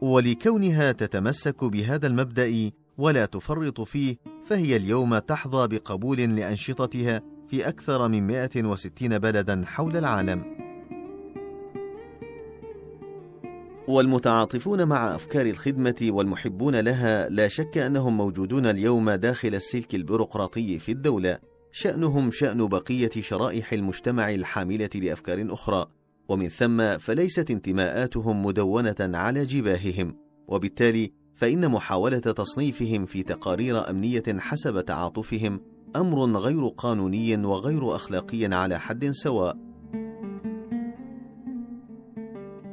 ولكونها 0.00 0.92
تتمسك 0.92 1.64
بهذا 1.64 2.06
المبدأ 2.06 2.70
ولا 2.98 3.26
تفرط 3.26 3.80
فيه 3.80 4.16
فهي 4.46 4.76
اليوم 4.76 5.18
تحظى 5.18 5.68
بقبول 5.68 6.18
لأنشطتها 6.18 7.22
في 7.48 7.68
أكثر 7.68 8.08
من 8.08 8.26
160 8.26 9.18
بلدا 9.18 9.62
حول 9.66 9.96
العالم. 9.96 10.69
والمتعاطفون 13.90 14.84
مع 14.84 15.14
أفكار 15.14 15.46
الخدمة 15.46 15.94
والمحبون 16.02 16.80
لها 16.80 17.28
لا 17.28 17.48
شك 17.48 17.78
أنهم 17.78 18.16
موجودون 18.16 18.66
اليوم 18.66 19.10
داخل 19.10 19.54
السلك 19.54 19.94
البيروقراطي 19.94 20.78
في 20.78 20.92
الدولة. 20.92 21.38
شأنهم 21.72 22.30
شأن 22.30 22.66
بقية 22.66 23.10
شرائح 23.20 23.72
المجتمع 23.72 24.30
الحاملة 24.30 24.90
لأفكار 24.94 25.46
أخرى، 25.52 25.86
ومن 26.28 26.48
ثم 26.48 26.98
فليست 26.98 27.50
انتماءاتهم 27.50 28.44
مدونة 28.44 28.96
على 29.00 29.44
جباههم، 29.44 30.16
وبالتالي 30.48 31.12
فإن 31.34 31.68
محاولة 31.68 32.18
تصنيفهم 32.18 33.06
في 33.06 33.22
تقارير 33.22 33.90
أمنية 33.90 34.38
حسب 34.38 34.80
تعاطفهم 34.80 35.60
أمر 35.96 36.38
غير 36.38 36.68
قانوني 36.68 37.36
وغير 37.36 37.96
أخلاقي 37.96 38.44
على 38.44 38.80
حد 38.80 39.10
سواء. 39.10 39.69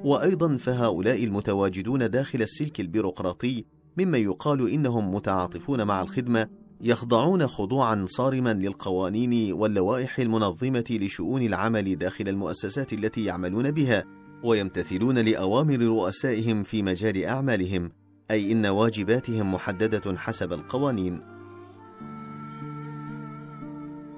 وأيضا 0.07 0.57
فهؤلاء 0.57 1.23
المتواجدون 1.23 2.09
داخل 2.09 2.41
السلك 2.41 2.79
البيروقراطي 2.79 3.65
ممن 3.97 4.19
يقال 4.19 4.69
إنهم 4.69 5.15
متعاطفون 5.15 5.83
مع 5.83 6.01
الخدمة 6.01 6.47
يخضعون 6.81 7.47
خضوعا 7.47 8.05
صارما 8.09 8.53
للقوانين 8.53 9.53
واللوائح 9.53 10.19
المنظمة 10.19 10.85
لشؤون 10.89 11.41
العمل 11.41 11.95
داخل 11.95 12.27
المؤسسات 12.29 12.93
التي 12.93 13.25
يعملون 13.25 13.71
بها 13.71 14.03
ويمتثلون 14.43 15.17
لأوامر 15.17 15.79
رؤسائهم 15.79 16.63
في 16.63 16.83
مجال 16.83 17.25
أعمالهم 17.25 17.91
أي 18.31 18.51
إن 18.51 18.65
واجباتهم 18.65 19.53
محددة 19.53 20.17
حسب 20.17 20.53
القوانين. 20.53 21.21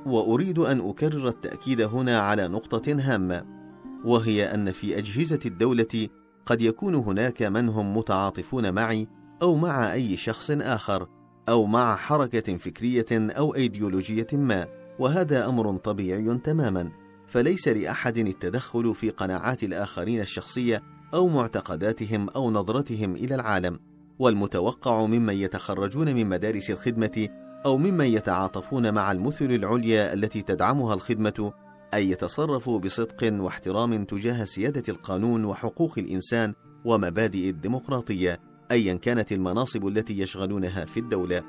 وأريد 0.06 0.60
أن 0.60 0.80
أكرر 0.90 1.28
التأكيد 1.28 1.82
هنا 1.82 2.20
على 2.20 2.48
نقطة 2.48 2.92
هامة. 3.00 3.59
وهي 4.06 4.54
أن 4.54 4.72
في 4.72 4.98
أجهزة 4.98 5.40
الدولة 5.46 6.08
قد 6.46 6.62
يكون 6.62 6.96
هناك 6.96 7.44
من 7.44 7.70
هم 7.70 7.98
متعاطفون 7.98 8.74
معي 8.74 9.08
أو 9.42 9.56
مع 9.56 9.94
أي 9.94 10.18
شخص 10.18 10.52
آخر 10.52 11.08
أو 11.50 11.66
مع 11.66 11.96
حركة 11.96 12.58
فكرية 12.58 13.06
أو 13.12 13.56
أيديولوجية 13.56 14.28
ما، 14.34 14.68
وهذا 15.00 15.46
أمر 15.46 15.78
طبيعي 15.78 16.38
تماما، 16.38 16.92
فليس 17.28 17.68
لأحد 17.68 18.18
التدخل 18.18 18.96
في 18.96 19.10
قناعات 19.10 19.64
الآخرين 19.64 20.22
الشخصية 20.22 20.84
أو 21.14 21.28
معتقداتهم 21.28 22.30
أو 22.30 22.52
نظرتهم 22.52 23.16
إلى 23.16 23.36
العالم، 23.36 23.80
والمتوقع 24.20 25.06
ممن 25.06 25.34
يتخرجون 25.34 26.16
من 26.16 26.30
مدارس 26.30 26.70
الخدمة 26.70 27.28
أو 27.66 27.78
ممن 27.78 28.06
يتعاطفون 28.06 28.94
مع 28.94 29.12
المثل 29.12 29.46
العليا 29.46 30.14
التي 30.14 30.42
تدعمها 30.42 30.94
الخدمة 30.94 31.54
أن 31.94 32.02
يتصرفوا 32.02 32.80
بصدق 32.80 33.34
واحترام 33.44 34.04
تجاه 34.04 34.46
سيادة 34.46 34.84
القانون 34.90 35.46
وحقوق 35.46 35.94
الإنسان 35.98 36.54
ومبادئ 36.86 37.50
الديمقراطية، 37.50 38.40
ايا 38.72 38.94
كانت 38.94 39.32
المناصب 39.32 39.88
التي 39.88 40.20
يشغلونها 40.20 40.86
في 40.86 41.00
الدولة. 41.00 41.44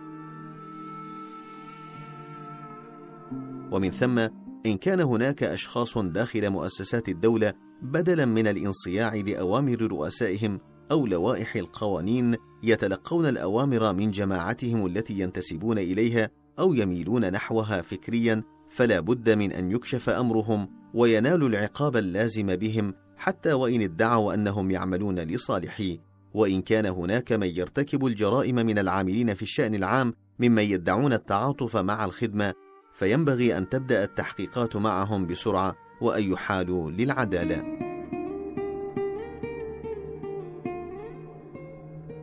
ومن 3.72 3.90
ثم 3.90 4.18
إن 4.66 4.76
كان 4.76 5.00
هناك 5.00 5.42
أشخاص 5.42 5.98
داخل 5.98 6.50
مؤسسات 6.50 7.08
الدولة 7.08 7.52
بدلا 7.82 8.24
من 8.24 8.46
الانصياع 8.46 9.14
لأوامر 9.14 9.82
رؤسائهم 9.82 10.60
أو 10.90 11.06
لوائح 11.06 11.56
القوانين 11.56 12.36
يتلقون 12.62 13.26
الأوامر 13.26 13.92
من 13.92 14.10
جماعتهم 14.10 14.86
التي 14.86 15.18
ينتسبون 15.20 15.78
إليها 15.78 16.30
أو 16.58 16.74
يميلون 16.74 17.32
نحوها 17.32 17.82
فكريا 17.82 18.42
فلا 18.70 19.00
بد 19.00 19.30
من 19.30 19.52
أن 19.52 19.70
يكشف 19.70 20.08
أمرهم 20.10 20.68
وينالوا 20.94 21.48
العقاب 21.48 21.96
اللازم 21.96 22.46
بهم 22.56 22.94
حتى 23.16 23.52
وإن 23.52 23.82
ادعوا 23.82 24.34
أنهم 24.34 24.70
يعملون 24.70 25.18
لصالحي 25.18 26.00
وإن 26.34 26.62
كان 26.62 26.86
هناك 26.86 27.32
من 27.32 27.46
يرتكب 27.46 28.06
الجرائم 28.06 28.54
من 28.54 28.78
العاملين 28.78 29.34
في 29.34 29.42
الشأن 29.42 29.74
العام 29.74 30.14
ممن 30.38 30.62
يدعون 30.62 31.12
التعاطف 31.12 31.76
مع 31.76 32.04
الخدمة 32.04 32.54
فينبغي 32.92 33.58
أن 33.58 33.68
تبدأ 33.68 34.04
التحقيقات 34.04 34.76
معهم 34.76 35.26
بسرعة 35.26 35.76
وأن 36.00 36.32
يحالوا 36.32 36.90
للعدالة. 36.90 37.64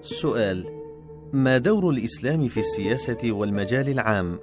سؤال: 0.01 0.65
ما 1.33 1.57
دور 1.57 1.89
الإسلام 1.89 2.47
في 2.47 2.59
السياسة 2.59 3.31
والمجال 3.31 3.89
العام؟ 3.89 4.39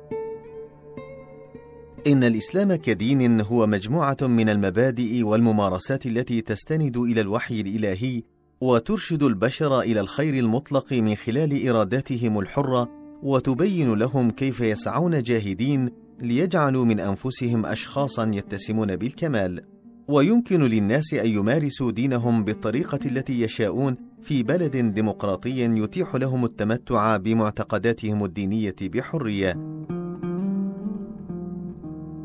إن 2.07 2.25
الإسلام 2.25 2.75
كدين 2.75 3.41
هو 3.41 3.67
مجموعة 3.67 4.17
من 4.21 4.49
المبادئ 4.49 5.23
والممارسات 5.23 6.07
التي 6.07 6.41
تستند 6.41 6.97
إلى 6.97 7.21
الوحي 7.21 7.61
الإلهي 7.61 8.23
وترشد 8.61 9.23
البشر 9.23 9.81
إلى 9.81 10.01
الخير 10.01 10.35
المطلق 10.35 10.93
من 10.93 11.15
خلال 11.15 11.69
إراداتهم 11.69 12.39
الحرة 12.39 12.91
وتبين 13.23 13.95
لهم 13.95 14.31
كيف 14.31 14.61
يسعون 14.61 15.23
جاهدين 15.23 15.91
ليجعلوا 16.21 16.85
من 16.85 17.01
أنفسهم 17.01 17.67
أشخاصا 17.67 18.31
يتسمون 18.35 18.97
بالكمال. 18.97 19.65
ويمكن 20.09 20.63
للناس 20.63 21.15
أن 21.15 21.27
يمارسوا 21.27 21.91
دينهم 21.91 22.45
بالطريقة 22.45 22.99
التي 23.05 23.41
يشاءون 23.43 23.97
في 24.23 24.43
بلد 24.43 24.77
ديمقراطي 24.77 25.61
يتيح 25.61 26.15
لهم 26.15 26.45
التمتع 26.45 27.17
بمعتقداتهم 27.17 28.25
الدينية 28.25 28.77
بحرية. 28.83 29.57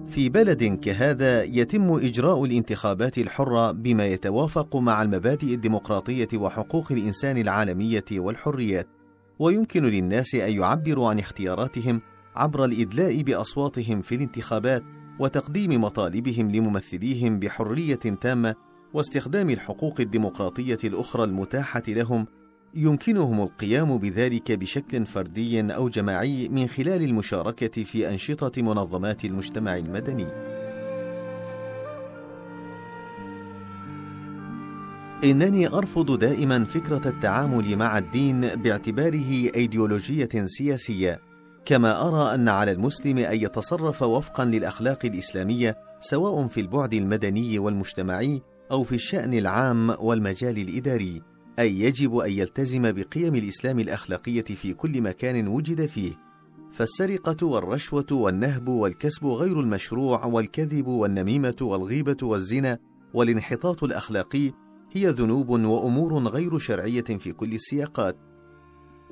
في 0.09 0.29
بلد 0.29 0.63
كهذا 0.63 1.43
يتم 1.43 1.91
إجراء 1.91 2.45
الانتخابات 2.45 3.17
الحرة 3.17 3.71
بما 3.71 4.05
يتوافق 4.07 4.75
مع 4.75 5.01
المبادئ 5.01 5.53
الديمقراطية 5.53 6.27
وحقوق 6.33 6.91
الإنسان 6.91 7.37
العالمية 7.37 8.05
والحريات، 8.11 8.87
ويمكن 9.39 9.85
للناس 9.85 10.35
أن 10.35 10.51
يعبروا 10.51 11.09
عن 11.09 11.19
اختياراتهم 11.19 12.01
عبر 12.35 12.65
الإدلاء 12.65 13.21
بأصواتهم 13.21 14.01
في 14.01 14.15
الانتخابات 14.15 14.83
وتقديم 15.19 15.83
مطالبهم 15.83 16.51
لممثليهم 16.51 17.39
بحرية 17.39 17.95
تامة 17.95 18.55
واستخدام 18.93 19.49
الحقوق 19.49 19.99
الديمقراطية 19.99 20.77
الأخرى 20.83 21.23
المتاحة 21.23 21.83
لهم 21.87 22.27
يمكنهم 22.73 23.41
القيام 23.41 23.97
بذلك 23.97 24.51
بشكل 24.51 25.05
فردي 25.05 25.61
أو 25.61 25.89
جماعي 25.89 26.49
من 26.49 26.67
خلال 26.67 27.03
المشاركة 27.03 27.83
في 27.83 28.09
أنشطة 28.09 28.61
منظمات 28.61 29.25
المجتمع 29.25 29.77
المدني. 29.77 30.27
إنني 35.23 35.67
أرفض 35.67 36.19
دائما 36.19 36.65
فكرة 36.65 37.01
التعامل 37.09 37.75
مع 37.75 37.97
الدين 37.97 38.41
باعتباره 38.41 39.51
أيديولوجية 39.55 40.29
سياسية 40.45 41.19
كما 41.65 42.07
أرى 42.07 42.35
أن 42.35 42.49
على 42.49 42.71
المسلم 42.71 43.17
أن 43.17 43.37
يتصرف 43.41 44.01
وفقا 44.01 44.45
للأخلاق 44.45 45.05
الإسلامية 45.05 45.77
سواء 45.99 46.47
في 46.47 46.61
البعد 46.61 46.93
المدني 46.93 47.59
والمجتمعي 47.59 48.41
أو 48.71 48.83
في 48.83 48.95
الشأن 48.95 49.33
العام 49.33 49.95
والمجال 49.99 50.57
الإداري. 50.57 51.21
أي 51.59 51.79
يجب 51.79 52.17
أن 52.17 52.31
يلتزم 52.31 52.91
بقيم 52.91 53.35
الإسلام 53.35 53.79
الأخلاقية 53.79 54.43
في 54.43 54.73
كل 54.73 55.01
مكان 55.01 55.47
وجد 55.47 55.85
فيه، 55.85 56.11
فالسرقة 56.71 57.47
والرشوة 57.47 58.05
والنهب 58.11 58.67
والكسب 58.67 59.25
غير 59.25 59.59
المشروع 59.59 60.25
والكذب 60.25 60.87
والنميمة 60.87 61.55
والغيبة 61.61 62.17
والزنا 62.21 62.77
والانحطاط 63.13 63.83
الأخلاقي 63.83 64.51
هي 64.91 65.09
ذنوب 65.09 65.49
وأمور 65.49 66.27
غير 66.27 66.57
شرعية 66.57 67.01
في 67.01 67.31
كل 67.31 67.53
السياقات، 67.53 68.17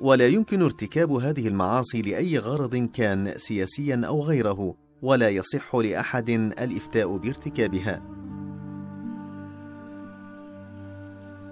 ولا 0.00 0.26
يمكن 0.26 0.62
ارتكاب 0.62 1.12
هذه 1.12 1.48
المعاصي 1.48 2.02
لأي 2.02 2.38
غرض 2.38 2.76
كان 2.76 3.34
سياسيا 3.36 4.02
أو 4.04 4.22
غيره، 4.22 4.74
ولا 5.02 5.28
يصح 5.28 5.76
لأحد 5.76 6.30
الإفتاء 6.30 7.16
بارتكابها. 7.16 8.17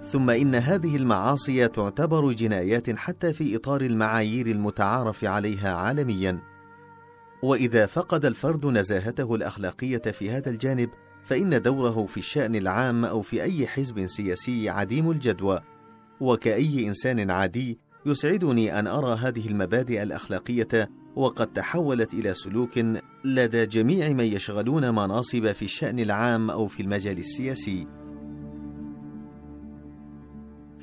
ثم 0.07 0.29
إن 0.29 0.55
هذه 0.55 0.95
المعاصي 0.95 1.67
تعتبر 1.67 2.31
جنايات 2.31 2.89
حتى 2.89 3.33
في 3.33 3.55
إطار 3.55 3.81
المعايير 3.81 4.47
المتعارف 4.47 5.25
عليها 5.25 5.73
عالميا. 5.73 6.39
وإذا 7.43 7.85
فقد 7.85 8.25
الفرد 8.25 8.65
نزاهته 8.65 9.35
الأخلاقية 9.35 9.97
في 9.97 10.31
هذا 10.31 10.49
الجانب 10.49 10.89
فإن 11.23 11.61
دوره 11.61 12.05
في 12.05 12.17
الشأن 12.17 12.55
العام 12.55 13.05
أو 13.05 13.21
في 13.21 13.43
أي 13.43 13.67
حزب 13.67 14.07
سياسي 14.07 14.69
عديم 14.69 15.11
الجدوى. 15.11 15.59
وكأي 16.19 16.87
إنسان 16.87 17.31
عادي 17.31 17.79
يسعدني 18.05 18.79
أن 18.79 18.87
أرى 18.87 19.15
هذه 19.15 19.47
المبادئ 19.47 20.03
الأخلاقية 20.03 20.89
وقد 21.15 21.47
تحولت 21.47 22.13
إلى 22.13 22.33
سلوك 22.33 22.79
لدى 23.25 23.65
جميع 23.65 24.09
من 24.09 24.23
يشغلون 24.23 24.89
مناصب 24.95 25.51
في 25.51 25.65
الشأن 25.65 25.99
العام 25.99 26.49
أو 26.51 26.67
في 26.67 26.79
المجال 26.83 27.17
السياسي. 27.17 28.06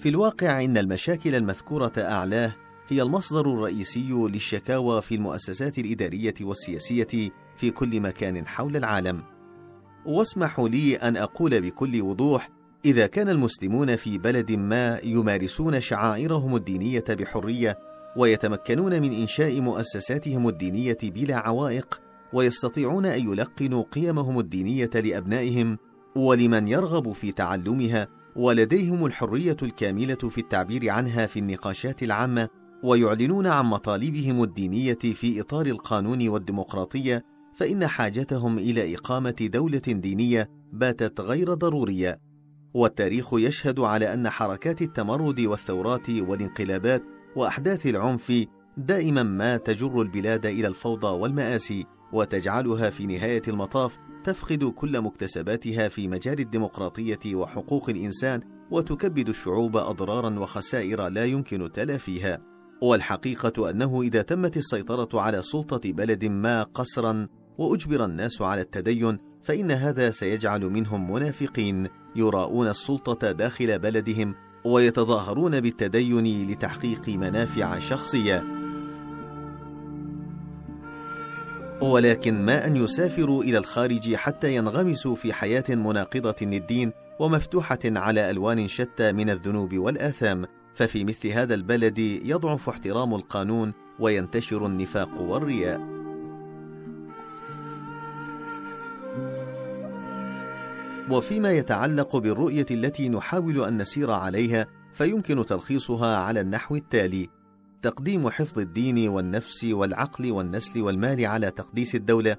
في 0.04 0.10
الواقع 0.10 0.64
إن 0.64 0.78
المشاكل 0.78 1.34
المذكورة 1.34 1.92
أعلاه 1.98 2.54
هي 2.88 3.02
المصدر 3.02 3.52
الرئيسي 3.52 4.08
للشكاوى 4.12 5.02
في 5.02 5.14
المؤسسات 5.14 5.78
الإدارية 5.78 6.34
والسياسية 6.40 7.30
في 7.56 7.70
كل 7.70 8.00
مكان 8.00 8.46
حول 8.46 8.76
العالم. 8.76 9.22
واسمحوا 10.06 10.68
لي 10.68 10.96
أن 10.96 11.16
أقول 11.16 11.60
بكل 11.60 12.02
وضوح: 12.02 12.50
إذا 12.84 13.06
كان 13.06 13.28
المسلمون 13.28 13.96
في 13.96 14.18
بلد 14.18 14.52
ما 14.52 15.00
يمارسون 15.04 15.80
شعائرهم 15.80 16.56
الدينية 16.56 17.04
بحرية 17.08 17.78
ويتمكنون 18.16 19.02
من 19.02 19.12
إنشاء 19.12 19.60
مؤسساتهم 19.60 20.48
الدينية 20.48 20.98
بلا 21.02 21.36
عوائق 21.36 22.00
ويستطيعون 22.32 23.06
أن 23.06 23.30
يلقنوا 23.32 23.84
قيمهم 23.92 24.38
الدينية 24.38 24.90
لأبنائهم 24.94 25.78
ولمن 26.16 26.68
يرغب 26.68 27.12
في 27.12 27.32
تعلمها 27.32 28.23
ولديهم 28.36 29.06
الحرية 29.06 29.56
الكاملة 29.62 30.14
في 30.14 30.38
التعبير 30.38 30.90
عنها 30.90 31.26
في 31.26 31.38
النقاشات 31.38 32.02
العامة 32.02 32.48
ويعلنون 32.82 33.46
عن 33.46 33.64
مطالبهم 33.64 34.42
الدينية 34.42 34.98
في 35.14 35.40
إطار 35.40 35.66
القانون 35.66 36.28
والديمقراطية 36.28 37.24
فإن 37.54 37.86
حاجتهم 37.86 38.58
إلى 38.58 38.94
إقامة 38.94 39.48
دولة 39.52 39.78
دينية 39.78 40.50
باتت 40.72 41.20
غير 41.20 41.54
ضرورية. 41.54 42.20
والتاريخ 42.74 43.34
يشهد 43.34 43.80
على 43.80 44.14
أن 44.14 44.30
حركات 44.30 44.82
التمرد 44.82 45.40
والثورات 45.40 46.10
والانقلابات 46.10 47.02
وأحداث 47.36 47.86
العنف 47.86 48.46
دائما 48.76 49.22
ما 49.22 49.56
تجر 49.56 50.02
البلاد 50.02 50.46
إلى 50.46 50.68
الفوضى 50.68 51.06
والمآسي. 51.06 51.84
وتجعلها 52.12 52.90
في 52.90 53.06
نهاية 53.06 53.42
المطاف 53.48 53.98
تفقد 54.24 54.64
كل 54.64 55.00
مكتسباتها 55.00 55.88
في 55.88 56.08
مجال 56.08 56.40
الديمقراطية 56.40 57.34
وحقوق 57.34 57.90
الإنسان 57.90 58.40
وتكبد 58.70 59.28
الشعوب 59.28 59.76
أضرارا 59.76 60.38
وخسائر 60.38 61.08
لا 61.08 61.24
يمكن 61.24 61.72
تلافيها 61.72 62.40
والحقيقة 62.82 63.70
أنه 63.70 64.02
إذا 64.02 64.22
تمت 64.22 64.56
السيطرة 64.56 65.20
على 65.20 65.42
سلطة 65.42 65.92
بلد 65.92 66.24
ما 66.24 66.62
قسرا 66.62 67.28
وأجبر 67.58 68.04
الناس 68.04 68.42
على 68.42 68.60
التدين 68.60 69.18
فإن 69.42 69.70
هذا 69.70 70.10
سيجعل 70.10 70.60
منهم 70.60 71.12
منافقين 71.12 71.88
يراءون 72.16 72.68
السلطة 72.68 73.32
داخل 73.32 73.78
بلدهم 73.78 74.34
ويتظاهرون 74.64 75.60
بالتدين 75.60 76.50
لتحقيق 76.50 77.08
منافع 77.08 77.78
شخصية. 77.78 78.63
ولكن 81.80 82.44
ما 82.44 82.66
أن 82.66 82.76
يسافروا 82.76 83.42
إلى 83.42 83.58
الخارج 83.58 84.14
حتى 84.14 84.54
ينغمسوا 84.54 85.14
في 85.14 85.32
حياة 85.32 85.64
مناقضة 85.68 86.36
للدين 86.42 86.92
ومفتوحة 87.18 87.78
على 87.84 88.30
ألوان 88.30 88.68
شتى 88.68 89.12
من 89.12 89.30
الذنوب 89.30 89.74
والآثام، 89.78 90.46
ففي 90.74 91.04
مثل 91.04 91.28
هذا 91.28 91.54
البلد 91.54 91.98
يضعف 91.98 92.68
احترام 92.68 93.14
القانون 93.14 93.72
وينتشر 93.98 94.66
النفاق 94.66 95.20
والرياء. 95.20 95.80
وفيما 101.10 101.52
يتعلق 101.52 102.16
بالرؤية 102.16 102.66
التي 102.70 103.08
نحاول 103.08 103.64
أن 103.64 103.78
نسير 103.78 104.10
عليها، 104.10 104.66
فيمكن 104.92 105.44
تلخيصها 105.44 106.16
على 106.16 106.40
النحو 106.40 106.76
التالي: 106.76 107.28
تقديم 107.84 108.28
حفظ 108.28 108.58
الدين 108.58 109.08
والنفس 109.08 109.64
والعقل 109.64 110.32
والنسل 110.32 110.82
والمال 110.82 111.26
على 111.26 111.50
تقديس 111.50 111.94
الدولة 111.94 112.36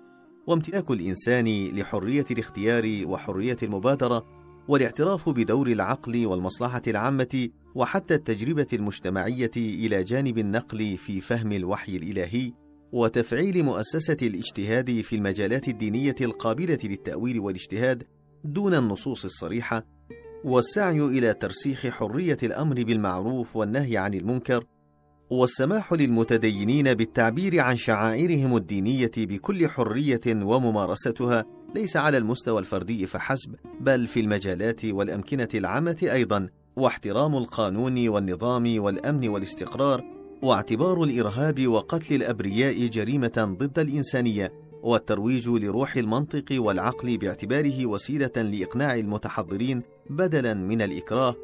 وامتلاك 0.47 0.91
الإنسان 0.91 1.67
لحرية 1.67 2.25
الاختيار 2.31 3.01
وحرية 3.05 3.57
المبادرة 3.63 4.25
والاعتراف 4.67 5.29
بدور 5.29 5.67
العقل 5.67 6.25
والمصلحة 6.25 6.81
العامة 6.87 7.49
وحتى 7.75 8.13
التجربة 8.13 8.67
المجتمعية 8.73 9.51
إلى 9.57 10.03
جانب 10.03 10.37
النقل 10.37 10.97
في 10.97 11.21
فهم 11.21 11.51
الوحي 11.51 11.95
الإلهي 11.95 12.53
وتفعيل 12.91 13.63
مؤسسة 13.63 14.17
الاجتهاد 14.21 15.01
في 15.01 15.15
المجالات 15.15 15.67
الدينية 15.67 16.15
القابلة 16.21 16.79
للتأويل 16.83 17.39
والاجتهاد 17.39 18.03
دون 18.43 18.75
النصوص 18.75 19.25
الصريحة 19.25 19.85
والسعي 20.43 20.99
إلى 20.99 21.33
ترسيخ 21.33 21.87
حرية 21.87 22.37
الأمر 22.43 22.83
بالمعروف 22.83 23.55
والنهي 23.55 23.97
عن 23.97 24.13
المنكر 24.13 24.65
والسماح 25.29 25.93
للمتدينين 25.93 26.93
بالتعبير 26.93 27.59
عن 27.59 27.75
شعائرهم 27.75 28.57
الدينية 28.57 29.11
بكل 29.17 29.69
حرية 29.69 30.21
وممارستها 30.27 31.45
ليس 31.75 31.97
على 31.97 32.17
المستوى 32.17 32.59
الفردي 32.59 33.07
فحسب 33.07 33.55
بل 33.79 34.07
في 34.07 34.19
المجالات 34.19 34.85
والأمكنة 34.85 35.47
العامة 35.53 35.97
أيضا 36.03 36.49
واحترام 36.75 37.35
القانون 37.35 38.07
والنظام 38.07 38.83
والأمن 38.83 39.27
والاستقرار 39.29 40.03
واعتبار 40.41 41.03
الإرهاب 41.03 41.67
وقتل 41.67 42.15
الأبرياء 42.15 42.87
جريمة 42.87 43.55
ضد 43.59 43.79
الإنسانية 43.79 44.53
والترويج 44.83 45.49
لروح 45.49 45.95
المنطق 45.95 46.45
والعقل 46.51 47.17
باعتباره 47.17 47.85
وسيلة 47.85 48.31
لإقناع 48.35 48.95
المتحضرين 48.95 49.83
بدلا 50.09 50.53
من 50.53 50.81
الإكراه 50.81 51.35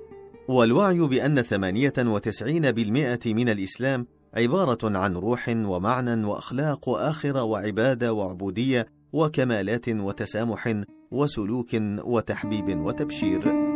والوعي 0.48 1.00
بأن 1.00 1.44
98% 1.44 3.28
من 3.34 3.50
الإسلام 3.50 4.08
عبارة 4.34 4.98
عن 4.98 5.16
روح 5.16 5.50
ومعنى 5.50 6.26
وأخلاق 6.26 6.90
وآخرة 6.90 7.44
وعبادة 7.44 8.14
وعبودية 8.14 8.88
وكمالات 9.14 9.90
وتسامح 9.90 10.82
وسلوك 11.12 11.68
وتحبيب 12.04 12.80
وتبشير. 12.80 13.72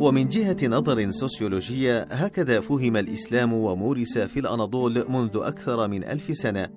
ومن 0.00 0.28
جهة 0.28 0.56
نظر 0.66 1.10
سوسيولوجية 1.10 2.02
هكذا 2.10 2.60
فهم 2.60 2.96
الإسلام 2.96 3.52
ومورس 3.52 4.18
في 4.18 4.40
الأناضول 4.40 5.04
منذ 5.08 5.30
أكثر 5.42 5.88
من 5.88 6.04
ألف 6.04 6.36
سنة 6.36 6.68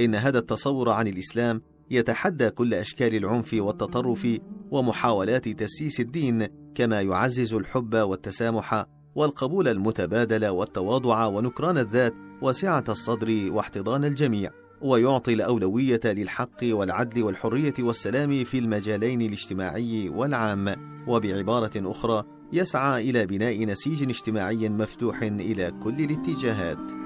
إن 0.00 0.14
هذا 0.14 0.38
التصور 0.38 0.90
عن 0.90 1.06
الإسلام 1.06 1.62
يتحدى 1.90 2.50
كل 2.50 2.74
أشكال 2.74 3.14
العنف 3.14 3.54
والتطرف 3.54 4.38
ومحاولات 4.70 5.48
تسييس 5.48 6.00
الدين 6.00 6.46
كما 6.74 7.00
يعزز 7.00 7.54
الحب 7.54 7.94
والتسامح 7.94 8.84
والقبول 9.14 9.68
المتبادل 9.68 10.46
والتواضع 10.46 11.26
ونكران 11.26 11.78
الذات 11.78 12.14
وسعة 12.42 12.84
الصدر 12.88 13.52
واحتضان 13.52 14.04
الجميع 14.04 14.50
ويعطي 14.80 15.32
الأولوية 15.32 16.00
للحق 16.04 16.58
والعدل 16.62 17.22
والحرية 17.22 17.74
والسلام 17.78 18.44
في 18.44 18.58
المجالين 18.58 19.22
الاجتماعي 19.22 20.08
والعام. 20.08 20.74
وبعبارة 21.06 21.70
أخرى 21.76 22.24
يسعى 22.52 23.10
إلى 23.10 23.26
بناء 23.26 23.64
نسيج 23.64 24.02
اجتماعي 24.02 24.68
مفتوح 24.68 25.22
إلى 25.22 25.72
كل 25.82 26.00
الاتجاهات. 26.00 26.97